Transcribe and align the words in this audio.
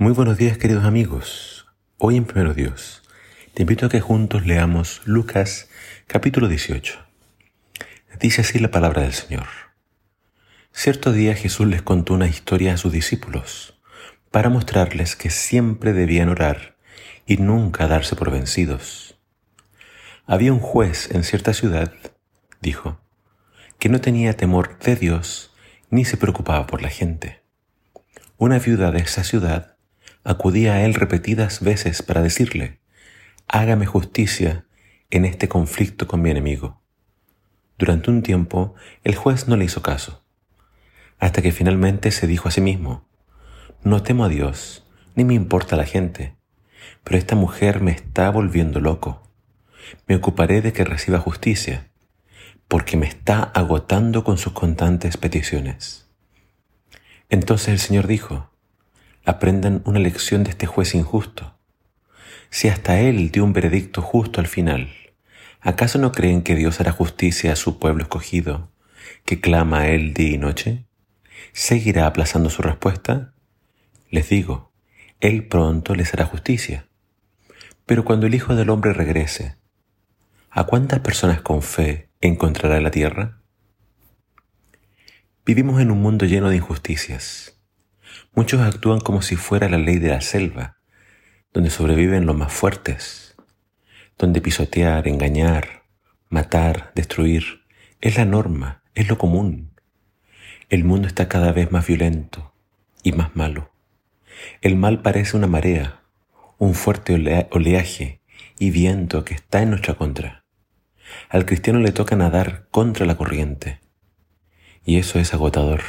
Muy 0.00 0.14
buenos 0.14 0.38
días 0.38 0.56
queridos 0.56 0.86
amigos. 0.86 1.66
Hoy 1.98 2.16
en 2.16 2.24
Primero 2.24 2.54
Dios 2.54 3.02
te 3.52 3.64
invito 3.64 3.84
a 3.84 3.88
que 3.90 4.00
juntos 4.00 4.46
leamos 4.46 5.02
Lucas 5.04 5.68
capítulo 6.06 6.48
18. 6.48 6.98
Dice 8.18 8.40
así 8.40 8.58
la 8.58 8.70
palabra 8.70 9.02
del 9.02 9.12
Señor. 9.12 9.44
Cierto 10.72 11.12
día 11.12 11.34
Jesús 11.34 11.66
les 11.66 11.82
contó 11.82 12.14
una 12.14 12.28
historia 12.28 12.72
a 12.72 12.76
sus 12.78 12.92
discípulos 12.92 13.78
para 14.30 14.48
mostrarles 14.48 15.16
que 15.16 15.28
siempre 15.28 15.92
debían 15.92 16.30
orar 16.30 16.78
y 17.26 17.36
nunca 17.36 17.86
darse 17.86 18.16
por 18.16 18.30
vencidos. 18.30 19.18
Había 20.24 20.54
un 20.54 20.60
juez 20.60 21.10
en 21.10 21.24
cierta 21.24 21.52
ciudad, 21.52 21.92
dijo, 22.62 23.02
que 23.78 23.90
no 23.90 24.00
tenía 24.00 24.34
temor 24.34 24.78
de 24.78 24.96
Dios 24.96 25.54
ni 25.90 26.06
se 26.06 26.16
preocupaba 26.16 26.66
por 26.66 26.80
la 26.80 26.88
gente. 26.88 27.42
Una 28.38 28.58
viuda 28.58 28.92
de 28.92 29.00
esa 29.00 29.24
ciudad 29.24 29.76
acudía 30.24 30.74
a 30.74 30.84
él 30.84 30.94
repetidas 30.94 31.60
veces 31.60 32.02
para 32.02 32.22
decirle, 32.22 32.80
hágame 33.48 33.86
justicia 33.86 34.66
en 35.10 35.24
este 35.24 35.48
conflicto 35.48 36.06
con 36.06 36.22
mi 36.22 36.30
enemigo. 36.30 36.80
Durante 37.78 38.10
un 38.10 38.22
tiempo 38.22 38.74
el 39.04 39.14
juez 39.14 39.48
no 39.48 39.56
le 39.56 39.64
hizo 39.64 39.82
caso, 39.82 40.24
hasta 41.18 41.42
que 41.42 41.52
finalmente 41.52 42.10
se 42.10 42.26
dijo 42.26 42.48
a 42.48 42.50
sí 42.50 42.60
mismo, 42.60 43.08
no 43.82 44.02
temo 44.02 44.24
a 44.24 44.28
Dios, 44.28 44.86
ni 45.14 45.24
me 45.24 45.34
importa 45.34 45.76
la 45.76 45.84
gente, 45.84 46.36
pero 47.04 47.18
esta 47.18 47.34
mujer 47.34 47.80
me 47.80 47.92
está 47.92 48.30
volviendo 48.30 48.80
loco. 48.80 49.22
Me 50.06 50.16
ocuparé 50.16 50.60
de 50.60 50.72
que 50.72 50.84
reciba 50.84 51.18
justicia, 51.18 51.90
porque 52.68 52.96
me 52.96 53.06
está 53.06 53.42
agotando 53.42 54.22
con 54.22 54.38
sus 54.38 54.52
constantes 54.52 55.16
peticiones. 55.16 56.08
Entonces 57.28 57.68
el 57.68 57.78
Señor 57.78 58.06
dijo, 58.06 58.49
aprendan 59.24 59.82
una 59.84 59.98
lección 59.98 60.44
de 60.44 60.50
este 60.50 60.66
juez 60.66 60.94
injusto. 60.94 61.58
Si 62.48 62.68
hasta 62.68 63.00
él 63.00 63.30
dio 63.30 63.44
un 63.44 63.52
veredicto 63.52 64.02
justo 64.02 64.40
al 64.40 64.46
final, 64.46 64.90
¿acaso 65.60 65.98
no 65.98 66.12
creen 66.12 66.42
que 66.42 66.54
Dios 66.54 66.80
hará 66.80 66.92
justicia 66.92 67.52
a 67.52 67.56
su 67.56 67.78
pueblo 67.78 68.02
escogido, 68.02 68.70
que 69.24 69.40
clama 69.40 69.80
a 69.80 69.88
él 69.88 70.14
día 70.14 70.34
y 70.34 70.38
noche? 70.38 70.86
¿Seguirá 71.52 72.06
aplazando 72.06 72.50
su 72.50 72.62
respuesta? 72.62 73.34
Les 74.10 74.28
digo, 74.28 74.72
él 75.20 75.46
pronto 75.46 75.94
les 75.94 76.12
hará 76.14 76.24
justicia. 76.24 76.88
Pero 77.86 78.04
cuando 78.04 78.26
el 78.26 78.34
Hijo 78.34 78.54
del 78.54 78.70
Hombre 78.70 78.92
regrese, 78.92 79.56
¿a 80.50 80.64
cuántas 80.64 81.00
personas 81.00 81.40
con 81.42 81.62
fe 81.62 82.08
encontrará 82.20 82.78
en 82.78 82.84
la 82.84 82.90
tierra? 82.90 83.42
Vivimos 85.44 85.80
en 85.80 85.90
un 85.90 86.00
mundo 86.00 86.26
lleno 86.26 86.48
de 86.48 86.56
injusticias 86.56 87.59
Muchos 88.34 88.60
actúan 88.60 89.00
como 89.00 89.22
si 89.22 89.36
fuera 89.36 89.68
la 89.68 89.78
ley 89.78 89.98
de 89.98 90.08
la 90.08 90.20
selva, 90.20 90.76
donde 91.52 91.70
sobreviven 91.70 92.26
los 92.26 92.36
más 92.36 92.52
fuertes, 92.52 93.34
donde 94.16 94.40
pisotear, 94.40 95.08
engañar, 95.08 95.84
matar, 96.28 96.92
destruir 96.94 97.64
es 98.00 98.16
la 98.16 98.24
norma, 98.24 98.82
es 98.94 99.08
lo 99.08 99.18
común. 99.18 99.72
El 100.68 100.84
mundo 100.84 101.08
está 101.08 101.28
cada 101.28 101.52
vez 101.52 101.70
más 101.72 101.86
violento 101.86 102.54
y 103.02 103.12
más 103.12 103.34
malo. 103.34 103.72
El 104.62 104.76
mal 104.76 105.02
parece 105.02 105.36
una 105.36 105.46
marea, 105.46 106.00
un 106.58 106.74
fuerte 106.74 107.48
oleaje 107.50 108.20
y 108.58 108.70
viento 108.70 109.24
que 109.24 109.34
está 109.34 109.62
en 109.62 109.70
nuestra 109.70 109.94
contra. 109.94 110.44
Al 111.28 111.44
cristiano 111.44 111.80
le 111.80 111.92
toca 111.92 112.16
nadar 112.16 112.68
contra 112.70 113.04
la 113.04 113.16
corriente. 113.16 113.80
Y 114.84 114.98
eso 114.98 115.18
es 115.18 115.34
agotador 115.34 115.82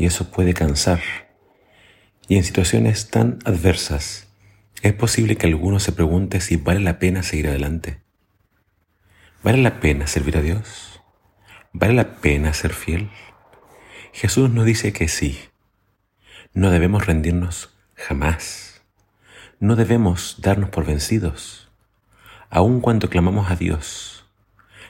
y 0.00 0.06
eso 0.06 0.30
puede 0.30 0.54
cansar. 0.54 1.02
Y 2.26 2.38
en 2.38 2.44
situaciones 2.44 3.10
tan 3.10 3.38
adversas, 3.44 4.28
es 4.80 4.94
posible 4.94 5.36
que 5.36 5.46
alguno 5.46 5.78
se 5.78 5.92
pregunte 5.92 6.40
si 6.40 6.56
vale 6.56 6.80
la 6.80 6.98
pena 6.98 7.22
seguir 7.22 7.48
adelante. 7.48 8.00
¿Vale 9.42 9.58
la 9.58 9.78
pena 9.78 10.06
servir 10.06 10.38
a 10.38 10.40
Dios? 10.40 11.02
¿Vale 11.74 11.92
la 11.92 12.14
pena 12.14 12.54
ser 12.54 12.72
fiel? 12.72 13.10
Jesús 14.14 14.48
nos 14.48 14.64
dice 14.64 14.94
que 14.94 15.06
sí. 15.06 15.38
No 16.54 16.70
debemos 16.70 17.04
rendirnos 17.04 17.76
jamás. 17.94 18.80
No 19.58 19.76
debemos 19.76 20.36
darnos 20.40 20.70
por 20.70 20.86
vencidos. 20.86 21.70
Aun 22.48 22.80
cuando 22.80 23.10
clamamos 23.10 23.50
a 23.50 23.56
Dios, 23.56 24.24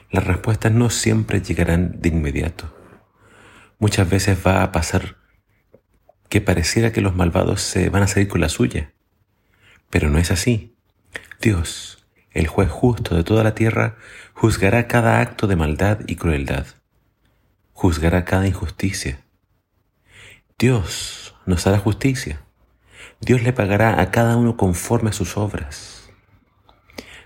las 0.09 0.23
respuestas 0.23 0.71
no 0.71 0.89
siempre 0.89 1.41
llegarán 1.41 1.99
de 1.99 2.07
inmediato. 2.07 2.80
Muchas 3.81 4.07
veces 4.07 4.37
va 4.45 4.61
a 4.61 4.71
pasar 4.71 5.17
que 6.29 6.39
pareciera 6.39 6.91
que 6.91 7.01
los 7.01 7.15
malvados 7.15 7.61
se 7.61 7.89
van 7.89 8.03
a 8.03 8.07
salir 8.07 8.27
con 8.27 8.39
la 8.39 8.47
suya. 8.47 8.93
Pero 9.89 10.11
no 10.11 10.19
es 10.19 10.29
así. 10.29 10.75
Dios, 11.41 12.05
el 12.29 12.45
juez 12.45 12.69
justo 12.69 13.15
de 13.15 13.23
toda 13.23 13.43
la 13.43 13.55
tierra, 13.55 13.97
juzgará 14.35 14.87
cada 14.87 15.19
acto 15.19 15.47
de 15.47 15.55
maldad 15.55 16.01
y 16.05 16.15
crueldad. 16.15 16.67
Juzgará 17.73 18.23
cada 18.23 18.45
injusticia. 18.45 19.25
Dios 20.59 21.33
nos 21.47 21.65
hará 21.65 21.79
justicia. 21.79 22.39
Dios 23.19 23.41
le 23.41 23.51
pagará 23.51 23.99
a 23.99 24.11
cada 24.11 24.37
uno 24.37 24.57
conforme 24.57 25.09
a 25.09 25.13
sus 25.13 25.37
obras. 25.37 26.11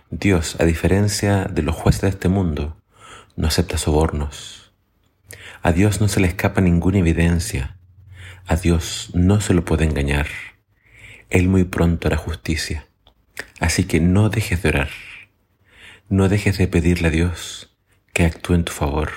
Dios, 0.09 0.55
a 0.61 0.63
diferencia 0.63 1.49
de 1.51 1.63
los 1.63 1.75
jueces 1.75 2.03
de 2.03 2.09
este 2.11 2.29
mundo, 2.29 2.77
no 3.35 3.45
acepta 3.45 3.77
sobornos 3.77 4.64
a 5.65 5.71
Dios 5.71 5.99
no 5.99 6.07
se 6.07 6.19
le 6.19 6.27
escapa 6.27 6.61
ninguna 6.61 6.99
evidencia. 6.99 7.79
A 8.45 8.55
Dios 8.55 9.09
no 9.15 9.41
se 9.41 9.55
lo 9.55 9.65
puede 9.65 9.83
engañar. 9.83 10.27
Él 11.31 11.47
muy 11.47 11.63
pronto 11.63 12.07
hará 12.07 12.17
justicia. 12.17 12.85
Así 13.59 13.85
que 13.85 13.99
no 13.99 14.29
dejes 14.29 14.61
de 14.61 14.69
orar. 14.69 14.89
No 16.07 16.29
dejes 16.29 16.59
de 16.59 16.67
pedirle 16.67 17.07
a 17.07 17.09
Dios 17.09 17.75
que 18.13 18.25
actúe 18.25 18.53
en 18.53 18.63
tu 18.63 18.73
favor. 18.73 19.09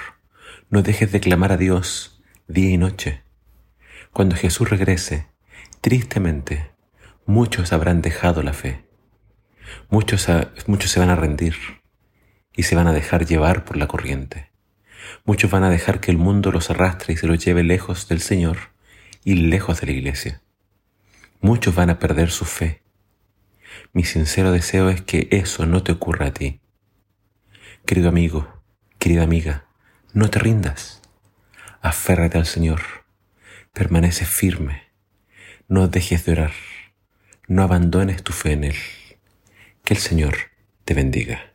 No 0.71 0.81
dejes 0.81 1.13
de 1.13 1.21
clamar 1.21 1.53
a 1.53 1.59
Dios 1.59 2.23
día 2.47 2.71
y 2.71 2.79
noche. 2.79 3.25
Cuando 4.15 4.35
Jesús 4.35 4.71
regrese, 4.71 5.27
tristemente, 5.83 6.71
muchos 7.27 7.75
habrán 7.75 8.01
dejado 8.01 8.43
la 8.43 8.55
fe. 8.55 8.87
Muchos, 9.91 10.27
muchos 10.67 10.91
se 10.91 10.99
van 10.99 11.11
a 11.11 11.15
rendir 11.15 11.57
y 12.57 12.63
se 12.63 12.75
van 12.75 12.87
a 12.87 12.95
dejar 12.95 13.27
llevar 13.27 13.67
por 13.67 13.77
la 13.77 13.87
corriente. 13.87 14.48
Muchos 15.25 15.51
van 15.51 15.65
a 15.65 15.71
dejar 15.71 16.01
que 16.01 16.11
el 16.11 16.19
mundo 16.19 16.51
los 16.53 16.71
arrastre 16.71 17.15
y 17.15 17.17
se 17.17 17.27
los 17.27 17.45
lleve 17.45 17.63
lejos 17.63 18.09
del 18.09 18.21
Señor 18.21 18.59
y 19.25 19.35
lejos 19.35 19.81
de 19.81 19.87
la 19.87 19.93
iglesia. 19.93 20.43
Muchos 21.41 21.75
van 21.75 21.91
a 21.91 21.99
perder 21.99 22.31
su 22.31 22.45
fe. 22.45 22.83
Mi 23.93 24.05
sincero 24.05 24.53
deseo 24.53 24.91
es 24.91 25.03
que 25.03 25.29
eso 25.31 25.67
no 25.67 25.83
te 25.83 25.93
ocurra 25.93 26.27
a 26.27 26.33
ti. 26.33 26.61
Querido 27.87 28.09
amigo, 28.09 28.63
querida 28.99 29.23
amiga, 29.23 29.67
no 30.13 30.31
te 30.31 30.39
rindas. 30.39 31.01
Aférrate 31.81 32.39
al 32.39 32.47
Señor. 32.47 32.81
Permanece 33.73 34.25
firme. 34.25 34.83
No 35.69 35.89
dejes 35.89 36.25
de 36.25 36.33
orar. 36.33 36.53
No 37.47 37.63
abandones 37.63 38.23
tu 38.23 38.33
fe 38.33 38.53
en 38.53 38.65
Él. 38.65 38.77
Que 39.85 39.95
el 39.95 40.01
Señor 40.01 40.37
te 40.85 40.95
bendiga. 40.95 41.53